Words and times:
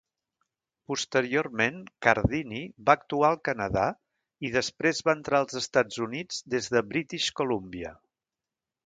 Posteriorment, 0.91 1.75
Cardini 2.05 2.61
va 2.87 2.95
actuar 2.99 3.29
al 3.33 3.37
Canadà 3.49 3.83
i 4.49 4.51
després 4.55 5.03
va 5.11 5.15
entrar 5.19 5.43
als 5.45 5.59
Estats 5.61 6.01
Units 6.07 6.41
des 6.55 6.71
de 6.77 6.83
British 6.95 7.29
Columbia. 7.43 7.93